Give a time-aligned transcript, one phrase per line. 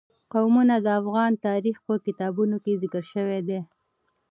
[0.33, 3.59] قومونه د افغان تاریخ په کتابونو کې ذکر شوی دي.